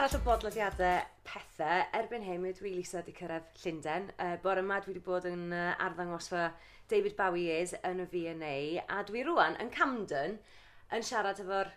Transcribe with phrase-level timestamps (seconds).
[0.00, 4.06] arall o bodlediadau pethau, erbyn hyn mi dwi Lisa wedi cyrraedd Llundain.
[4.14, 6.46] Uh, bore yma dwi wedi bod yn uh, arddangosfa
[6.88, 10.38] David Bowie is yn y V&A a dwi rwan yn Camden
[10.96, 11.68] yn siarad efo'r,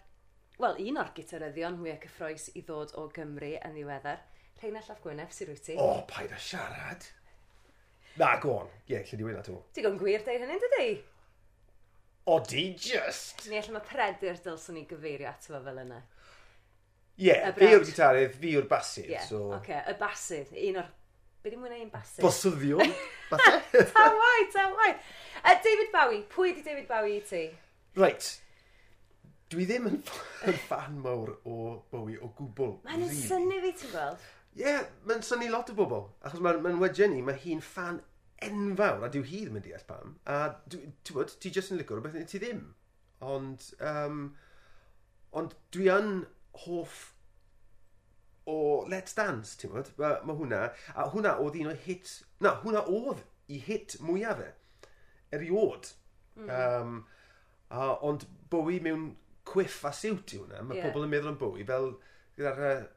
[0.55, 4.23] wel, un o'r gitaryddion mwyaf cyffroes i ddod o Gymru yn ddiweddar.
[4.61, 5.75] Rheina Llaf Gwynef, sy'n rwyt ti?
[5.75, 7.09] O, oh, paid a siarad!
[8.21, 8.71] Na, go on.
[8.85, 9.59] Ie, yeah, lle di wyna to.
[9.75, 10.87] Digon gwir deud hynny'n dydy?
[12.23, 13.49] O, di just!
[13.51, 15.99] Ni allan mae predur dylswn ni gyfeirio ato fo fel yna.
[17.13, 19.05] Ie, yeah, fi yw'r gitarydd, fi yw'r basydd.
[19.05, 19.25] Ie, yeah.
[19.29, 19.43] so...
[19.59, 20.91] okay, y basydd, un o'r...
[21.43, 22.23] Be di mwyn ein basydd?
[22.23, 22.93] Bosyddion,
[23.29, 23.83] falle.
[23.93, 24.93] ta wai.
[25.43, 27.43] Uh, David Bowie, pwy di David Bowie i ti?
[27.99, 28.29] Right,
[29.53, 29.99] dwi ddim yn,
[30.49, 31.57] yn fan mawr o
[31.91, 32.77] Bowie o gwbl.
[32.87, 33.25] Mae'n really.
[33.27, 34.25] syni fi ti'n gweld?
[34.53, 36.07] Ie, yeah, mae'n syni lot o bobl.
[36.25, 38.01] Achos mae'n ma, wedyn ni, mae hi'n fan
[38.43, 40.15] enfawr, a dyw hi ddim yn deall pam.
[40.29, 40.39] A
[40.71, 42.63] ti'n bod, ti jyst yn licio rhywbeth neu ti ddim.
[43.23, 44.23] Ond, um,
[45.37, 46.15] ond dwi yn
[46.53, 47.13] hoff
[48.45, 49.91] o Let's Dance, ti'n bod?
[49.99, 50.61] Mae ma hwnna,
[50.95, 52.09] a hwnna oedd un o hit,
[52.43, 54.49] na, hwnna oedd i hit mwyaf e,
[55.35, 55.93] eriod.
[56.35, 56.49] Mm.
[56.49, 56.97] Um,
[57.69, 59.13] a, ond Bowie mewn
[59.47, 60.91] cwiff a siwt i hwnna, mae yeah.
[60.91, 61.93] pobl yn meddwl am Bowie fel
[62.37, 62.61] gyda'r...
[62.73, 62.91] Uh,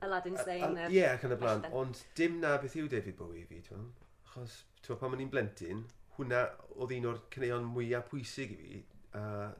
[0.00, 0.86] Aladdin Sane.
[0.88, 1.66] Ie, yeah, ac yn y blaen.
[1.76, 3.90] Ond dim na beth yw David Bowie i fi, ti'n
[4.30, 5.82] Achos, ti'n pan o'n i'n blentyn,
[6.16, 6.44] hwnna
[6.76, 8.80] oedd un o'r cyneuon mwyaf pwysig i fi.
[9.18, 9.50] Uh,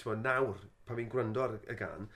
[0.00, 2.08] ti'n nawr pan fi'n gwrando ar y gan,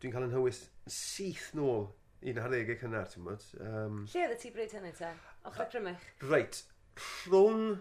[0.00, 1.88] dwi'n cael yn hywys syth nôl
[2.30, 3.44] un ar ddegau cynnar, ti'n bod.
[3.64, 5.12] Um, Lle oedd y ti bryd hynny ta?
[5.48, 6.08] Ochr Crymych?
[6.28, 6.62] Reit,
[7.00, 7.78] rhwng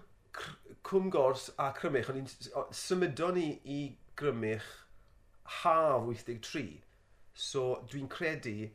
[0.87, 2.29] Cwm Gors a Crymych, o'n i'n
[2.75, 3.79] symudon ni i
[4.19, 4.67] Grymych
[5.61, 6.79] haf 83.
[7.33, 8.69] So dwi'n credu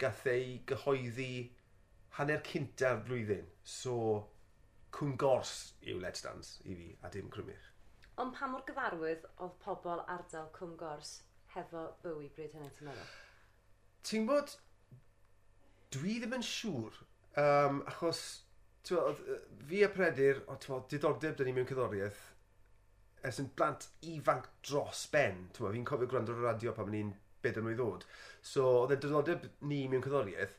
[0.00, 1.32] gath ei gyhoeddi
[2.18, 3.48] hanner cynta'r flwyddyn.
[3.62, 3.96] So
[4.96, 5.54] Cwm Gors
[5.86, 7.72] yw Let's Dance i fi, a dim Crymych.
[8.18, 11.10] Ond pa mor gyfarwydd oedd pobl ardal Cwm Gors
[11.54, 13.12] hefo bywy bryd hynny, ti'n meddwl?
[14.08, 14.54] Ti'n bod,
[15.94, 16.98] dwi ddim yn siŵr,
[17.44, 18.22] um, achos
[18.96, 19.20] oedd
[19.68, 22.24] fi a Predir, o ti'n bod, diddordeb dyn ni mewn cyddoriaeth,
[23.28, 26.90] ers yn blant ifanc dros ben, ti'n bod, fi'n cofio gwrando ar y radio pan
[26.94, 27.12] ni'n
[27.44, 28.08] bed yn oed ddod.
[28.42, 30.58] So, oedd y diddordeb ni mewn cyddoriaeth,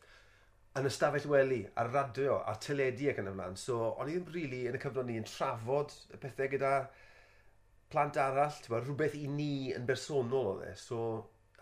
[0.80, 3.60] yn ystafell wely, ar radio, ar teledu ac yn y flaen.
[3.60, 6.74] So, o'n i ddim rili really, yn y cyfnod ni yn trafod y pethau gyda
[7.94, 11.02] plant arall, ti'n rhywbeth i ni yn bersonol oedd e, so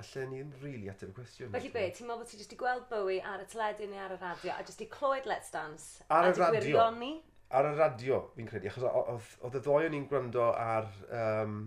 [0.01, 1.51] allan ni ddim really ateb y cwestiwn.
[1.55, 4.13] Felly be, ti'n meddwl bod ti jyst i gweld Bowie ar y teledu neu ar
[4.13, 7.11] y radio, a jyst i clywed Let's Dance, ar a di gwirioni?
[7.57, 11.61] Ar y radio, fi'n credu, achos oedd y ddoi o'n i'n gwrando ar um,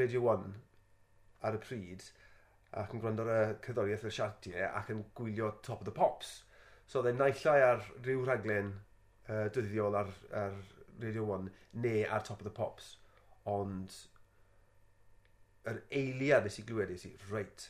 [0.00, 0.48] Radio 1
[1.46, 2.08] ar y pryd,
[2.80, 6.38] ac yn gwrando ar y cyddoriaeth y siartiau, ac yn gwylio Top of the Pops.
[6.88, 8.72] So oedd e'n naillai ar ryw rhaglen
[9.28, 10.56] uh, dyddiol ar, ar
[11.02, 11.50] Radio 1
[11.84, 12.96] neu ar Top of the Pops
[13.50, 13.94] ond
[15.70, 17.68] yr eiliad nes i glywed nes i, reit,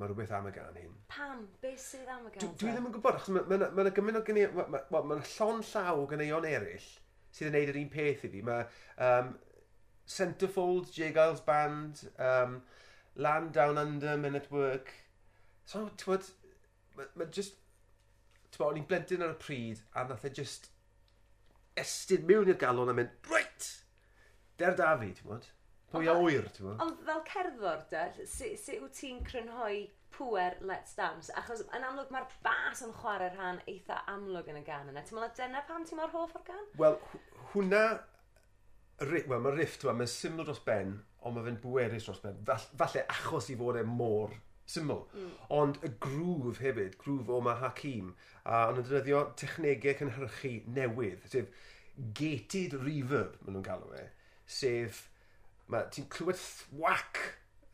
[0.00, 0.96] mae rhywbeth am y gan hyn.
[1.12, 1.44] Pam?
[1.62, 2.40] Be sydd am y gan?
[2.42, 4.74] Dwi, dwi ddim yn gwybod, achos mae yna ma, ma, ma gymaint o ganeuon, mae'n
[4.74, 6.90] ma, ma, ma, llon llaw o ganeuon eraill
[7.30, 8.42] sydd yn neud yr un peth i fi.
[8.46, 8.66] Mae
[9.06, 9.32] um,
[10.10, 12.60] Centerfold, J Giles Band, um,
[13.16, 14.92] Land Down Under, Men at Work.
[15.64, 16.28] So, ti'n bod,
[16.98, 17.60] mae ma just,
[18.50, 20.70] ti'n bod, o'n i'n blentyn ar y pryd a nath e just
[21.78, 23.12] estyn mewn i'r galon a mynd,
[24.60, 25.46] Der da fi, ti'n bod?
[25.90, 26.82] Pwy a wyr, ti'n bod?
[26.84, 31.32] Ond fel cerddor, de, sut su wyt ti'n crynhoi pwer Let's Dance?
[31.40, 35.04] Achos yn amlwg mae'r bas yn chwarae rhan eitha amlwg yn y gan yna.
[35.06, 36.68] Ti'n meddwl dyna pam ti'n mor hoff o'r gan?
[36.82, 36.98] Wel,
[37.54, 37.82] hwnna...
[39.00, 42.44] Wel, mae riff, ti'n mae'n syml dros ben, ond mae fe'n bwerus dros ben.
[42.44, 44.36] Falle achos i fod e mor
[44.68, 45.06] syml.
[45.16, 45.34] Mm.
[45.56, 48.12] Ond y grŵf hefyd, grŵf o mae Hakim,
[48.44, 51.48] a ond yn defnyddio technegau cynhyrchu newydd, sef
[52.20, 54.08] gated reverb, maen nhw'n galw e
[54.50, 55.06] sef
[55.94, 57.20] ti'n clywed thwac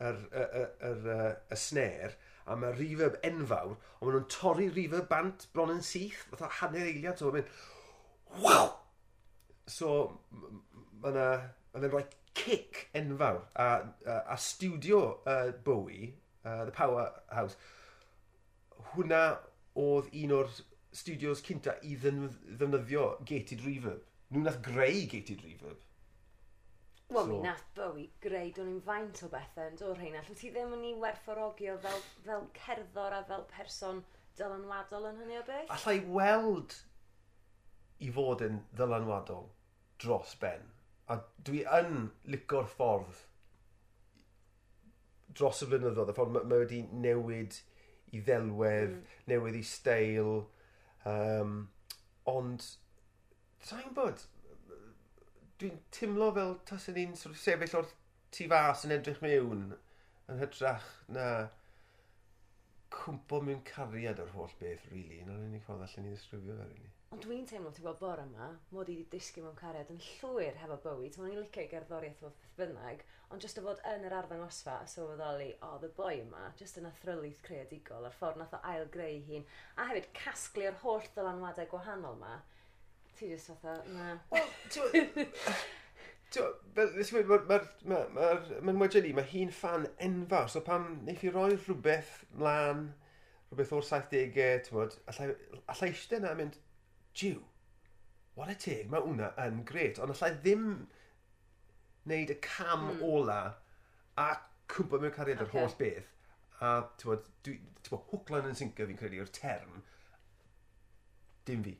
[0.05, 1.13] yr, y, y, yr,
[1.51, 2.15] y snare
[2.47, 6.87] a mae reverb enfawr, ond maen nhw'n torri reverb bant bron yn syth, fatha hanner
[6.87, 7.49] eiliad, so mae'n
[8.45, 8.69] waw
[9.67, 9.89] So,
[11.03, 11.27] mae yna,
[11.75, 12.05] mae'n rhoi
[12.39, 13.67] cic enfawr, a,
[14.07, 16.13] a, a studio uh, Bowie,
[16.45, 17.57] uh, The Powerhouse,
[18.93, 19.23] hwnna
[19.83, 20.53] oedd un o'r
[20.95, 24.07] studios cynta i ddefnyddio gated reverb.
[24.31, 25.83] Nhw nath greu gated reverb.
[27.09, 30.25] Wel, so, mi nath Bowie greu, do'n i'n faint o bethau yn dod rheina.
[30.27, 34.03] Lwy ti ddim yn ei werthforogio fel, fel cerddor a fel person
[34.39, 35.71] dylanwadol yn hynny o beth?
[35.77, 36.75] Alla i weld
[38.03, 39.47] i fod yn ddylanwadol
[40.03, 40.67] dros ben.
[41.07, 43.23] A dwi yn licor ffordd
[45.37, 47.61] dros y flynyddoedd, y ffordd mae ma wedi newid
[48.17, 49.17] i ddelwedd, mm.
[49.31, 50.33] newydd i steil.
[51.07, 51.59] Um,
[52.31, 52.65] ond,
[53.63, 54.27] sa'n bod,
[55.61, 57.93] dwi'n timlo fel tas ni'n sort of sefyll o'r
[58.37, 59.71] tu fas yn edrych mewn
[60.33, 61.29] yn hytrach na
[62.97, 65.23] cwmpo mewn cariad o'r holl beth, really.
[65.23, 66.93] Yn o'r unig ffordd allan ni ddisgrifio fe, really.
[67.15, 70.59] Ond dwi'n teimlo, ti'n gweld bore yma, mod i wedi disgu mewn cariad yn llwyr
[70.61, 71.15] hefo bywyd.
[71.15, 74.75] Ti'n i'n licio i gerddoriaeth o beth bynnag, ond jyst o fod yn yr arddangosfa
[74.83, 78.61] a sylweddoli, o, oh, the boy yma, jyst yn athrylydd creadigol, a'r ffordd nath o
[78.73, 79.47] ail greu hi'n,
[79.79, 82.35] a hefyd casglu'r holl ddylanwadau gwahanol yma,
[83.17, 84.19] Ti jyst fatha, na.
[84.31, 84.85] Wel, ti'n
[88.67, 92.83] Mae'n wedyn ni, mae hi'n fan enfawr, so pam wneud i roi rhywbeth mlaen,
[93.49, 95.29] rhywbeth o'r 70au, ti'n bod, allai
[95.89, 96.59] eistedd na mynd,
[97.17, 97.39] jiw,
[98.37, 100.69] what a teg, mae hwnna yn gret, ond allai ddim
[102.05, 103.01] wneud y cam mm.
[103.07, 103.41] ola
[104.21, 104.29] a
[104.75, 105.49] cwmpa mewn cariad okay.
[105.49, 106.13] yr holl beth,
[106.61, 109.81] a ti'n bod, hwclan yn syncio fi'n credu o'r term,
[111.49, 111.79] dim fi.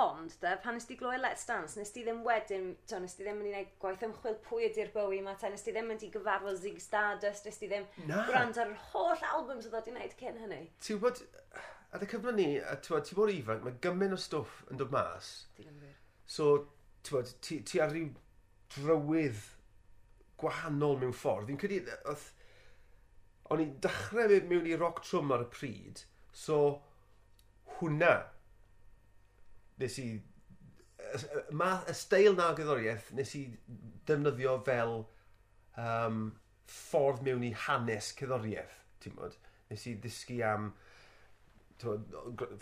[0.00, 3.26] Ond, da, pan nes ti gloi Let's Dance, nes ti ddim wedyn, to, nes ti
[3.26, 6.08] ddim yn gwneud gwaith ymchwil pwy ydy'r Bowie yma, ta, nes ti ddim yn di
[6.14, 8.22] gyfarfod Zig Stardust, nes ti ddim Na.
[8.30, 10.62] gwrand ar yr holl albums oedd wedi gwneud cyn hynny.
[10.86, 11.20] Ti'n bod,
[11.92, 14.96] ar y cyfle ni, a ti'n ti bod ifanc, mae gymaint o stwff yn dod
[14.96, 15.32] mas.
[16.24, 16.48] So,
[17.04, 18.08] ti'n bod, ti, ti ar ryw
[18.72, 19.44] drywydd
[20.40, 21.52] gwahanol mewn ffordd.
[21.52, 22.28] Fi'n credu, oedd,
[23.52, 26.62] o'n i'n dechrau mewn i rock trwm ar y pryd, so
[27.76, 28.22] hwnna
[29.82, 30.08] nes i...
[31.02, 33.42] E, ma, y steil na gyddoriaeth nes i
[34.08, 35.00] defnyddio fel
[35.80, 36.24] um,
[36.70, 39.36] ffordd mewn i hanes cyddoriaeth, ti'n bod?
[39.72, 40.72] Nes i ddysgu am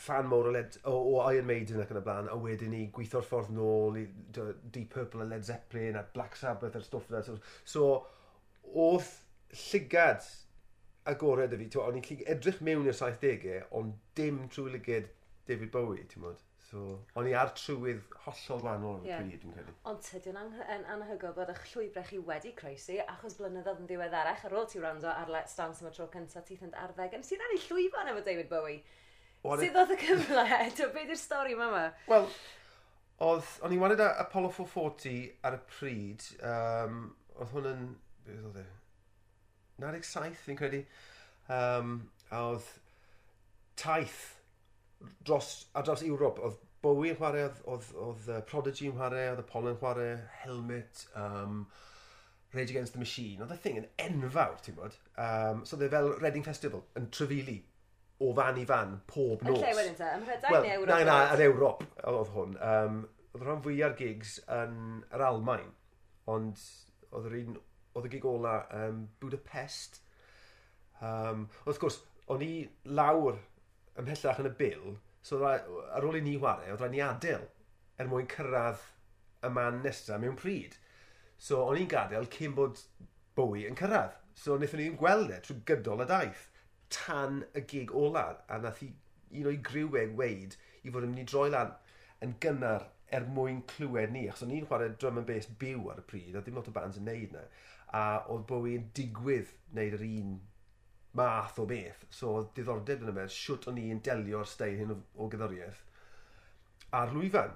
[0.01, 2.87] fan mowr o, Led, o, o Iron Maiden ac yn y blaen, a wedyn i
[2.95, 7.21] gweithio'r ffordd nôl i Deep Purple a Led Zeppelin a Black Sabbath a'r stwff yna.
[7.27, 7.37] So,
[7.69, 7.89] so
[8.87, 9.11] oedd
[9.67, 10.25] llygad
[11.11, 15.11] agored y fi, o'n i'n edrych mewn i'r 70au, ond dim trwy lygyd
[15.49, 16.41] David Bowie, ti'n bod?
[16.71, 19.23] So, o'n i ar trywydd hollol wahanol ar y yeah.
[19.25, 19.73] pryd, dwi'n credu.
[19.91, 24.55] Ond tydyn yn anhygoel bod eich llwybrau chi wedi croesi, achos blynyddoedd yn ddiweddarach ar
[24.55, 27.43] ôl ti wrando ar Let's Dance am y tro cyntaf, ti thend arddeg, yn sydd
[27.43, 28.79] ar ei llwyfan efo David Bowie.
[29.43, 30.47] What Sydd oedd y cyfle?
[30.95, 31.73] Be di'r stori yma?
[31.73, 31.85] yma?
[32.07, 32.31] Wel,
[33.27, 37.87] oedd, o'n i'n wared Apollo 440 ar y pryd, um, oedd hwn yn,
[38.29, 38.69] beth oedd e?
[39.83, 40.85] 97, fi'n credu.
[41.51, 41.97] Um,
[42.31, 42.77] a oedd
[43.81, 44.37] taith
[45.26, 49.26] dros, a dros Ewrop, oedd Bowie yn chwarae, oedd, oedd, oedd uh, Prodigy yn chwarae,
[49.32, 50.12] oedd Apollo yn chwarae,
[50.43, 51.64] Helmet, um,
[52.55, 53.43] Rage Against the Machine.
[53.44, 54.97] Oedd y thing yn enfawr, ti'n bod?
[55.20, 57.61] Um, so dde fel Reading Festival yn trefili
[58.20, 59.56] o fan i fan pob nos.
[59.56, 60.93] Yn lle wedyn te, ymrhedau well, neu Ewrop?
[60.93, 62.56] Na, na, yn Ewrop oedd hwn.
[62.70, 65.70] Um, oedd rhan fwyaf gigs yn yr Almain,
[66.32, 66.64] ond
[67.11, 67.61] oedd yr un,
[67.97, 70.02] oedd y gig ola um, Budapest.
[71.00, 72.00] Um, wrth gwrs,
[72.31, 72.52] o'n i
[72.88, 73.38] lawr
[73.99, 74.95] ymhellach yn y bil,
[75.27, 75.59] so rai,
[75.97, 77.47] ar ôl i ni chwarae, oedd rhaid ni adael
[78.01, 78.87] er mwyn cyrraedd
[79.45, 80.77] y man nesaf mewn pryd.
[81.41, 82.81] So, o'n i'n gadael cyn bod
[83.37, 84.17] Bowie yn cyrraedd.
[84.37, 86.47] So, wnaethon ni'n gweld e trwy gydol y daith
[86.95, 88.91] tan y gig ola, a nath i
[89.41, 91.75] un o'i griwau weid i fod yn mynd i droi lan
[92.25, 96.03] yn gynnar er mwyn clywed ni, achos o'n i'n chwarae drum and bass byw ar
[96.03, 97.45] y pryd, a dim lot o bands yn neud na,
[97.97, 100.37] a oedd Bowie yn digwydd wneud yr un
[101.19, 102.05] math o beth.
[102.15, 105.87] So oedd diddordeb yn y beth, siwt o'n i'n delio'r steil hyn o, o gyddoriaeth
[106.93, 107.53] ar lwyfan.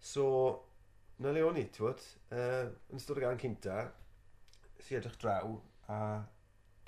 [0.00, 0.26] So,
[1.20, 3.80] na le o'n i, ti'n uh, yn ystod y gan cynta,
[4.80, 5.58] si edrych draw,
[5.92, 5.98] a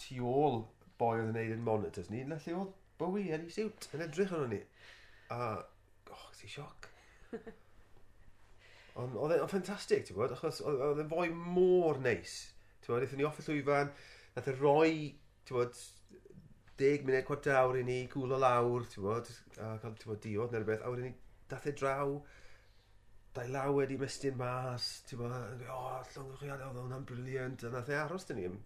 [0.01, 0.63] tu ôl
[1.01, 4.05] boi oedd yn neud yn monitors ni, na lle oedd Bowie yn ei siwt, yn
[4.05, 4.61] edrych arno ni.
[5.35, 5.57] A,
[6.13, 6.89] och, si sioc.
[9.01, 12.37] Ond oedd e'n ffantastig, ti'n gwybod, achos oedd e'n fwy môr neis.
[12.81, 13.93] Ti'n gwybod, eithon ni off y llwyfan,
[14.37, 14.95] nath e roi,
[15.43, 15.83] ti'n gwybod,
[16.81, 20.55] deg munud cwrt awr i ni gwlo lawr, ti'n bod, a cael ti'n bod diod
[20.55, 21.13] neu rhywbeth, a wedyn ni
[21.51, 22.15] dath e draw,
[23.37, 27.93] dau law wedi mestyn mas, ti'n bod, o, oh, llongwchiad, oedd hwnna'n briliant, a nath
[27.93, 28.61] e aros dyn ni am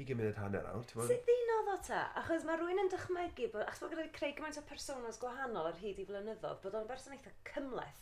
[0.00, 1.12] 20 munud hanner awr, ti'n bod.
[1.12, 2.04] Sut ddinodd o ta?
[2.22, 5.82] Achos mae rhywun yn dychmygu, bod, achos bod gyda'i creu gymaint o personas gwahanol ar
[5.82, 8.00] hyd i flynyddoedd, bod o'n berson eitha cymleth.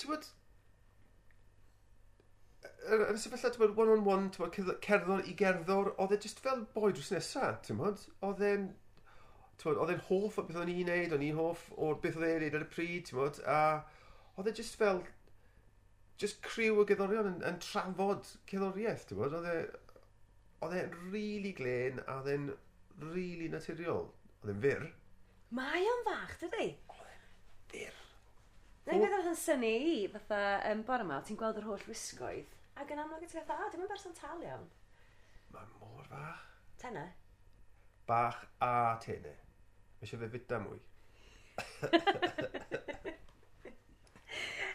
[0.00, 0.32] Ti'n bod,
[2.84, 6.64] yn y sefyllfa, ti'n bod, one-on-one, ti'n bod, cerddor i gerddor, oedd e just fel
[6.74, 8.02] boi drws nesaf, ti'n bod?
[8.26, 8.66] Oedd e'n,
[9.56, 12.18] ti'n bod, oedd e'n hoff o beth o'n i'n neud, o'n i'n hoff o'r beth
[12.20, 13.40] oedd e'n neud ar y pryd, ti'n bod?
[13.48, 13.60] A
[14.36, 15.00] oedd e just fel,
[16.20, 19.38] just criw o gerddorion yn, yn trafod cerddoriaeth, ti'n bod?
[19.40, 19.58] Oedd e,
[20.66, 22.50] oedd e'n really glen a oedd e'n
[23.14, 24.10] really naturiol.
[24.42, 24.88] Oedd e'n fyr.
[25.56, 26.68] Mae o'n fach, dydy?
[26.92, 27.30] Oedd e'n
[27.72, 28.02] fyr.
[28.84, 32.53] Neu beth oedd yn syni i, fatha, um, bore yma, ti'n gweld yr holl wisgoedd
[32.80, 34.66] Ac yn amlwg ti fatha, a, dim yn berson tal iawn.
[35.54, 36.42] Mae'n mor fach.
[36.82, 37.04] Tena?
[38.08, 39.34] Bach a tene.
[40.00, 40.80] Mae eisiau fe fita mwy.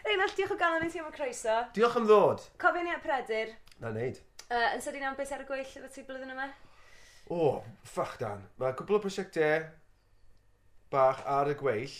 [0.06, 1.56] Reinald, diolch o galon i ti am y croeso.
[1.76, 2.46] Diolch am ddod.
[2.62, 3.52] Cofio ni at Predur.
[3.82, 4.18] Na wneud.
[4.48, 6.48] Uh, yn sydyn am beth ar y gweill efo ti blwyddyn yma?
[7.30, 8.40] O, oh, ffach dan.
[8.58, 9.68] Mae cwbl o prosiectau
[10.90, 11.98] bach ar y gweill,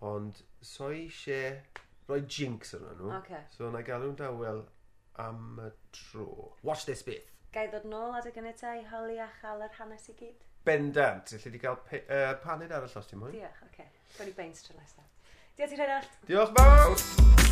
[0.00, 1.58] ond so eisiau
[2.08, 3.12] rhoi jinx arno nhw.
[3.20, 3.44] Okay.
[3.56, 4.64] So na galw'n dawel
[5.22, 6.52] am y tro.
[6.62, 7.32] Watch this bit.
[7.54, 10.44] Gai ddod nôl adeg yn y i holi a chael yr hanes i gyd?
[10.66, 11.34] Bendant.
[11.38, 13.34] Felly di gael pe, uh, paned arall os ti'n mwyn.
[13.38, 13.72] Diolch, oce.
[13.72, 13.90] Okay.
[14.18, 15.10] Gwni beins tro nesaf.
[15.56, 15.98] Diolch i'r
[16.28, 17.45] Diolch fawr!